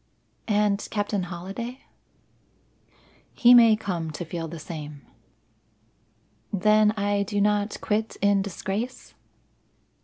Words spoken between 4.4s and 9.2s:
the same." "Then I do not quit in disgrace?"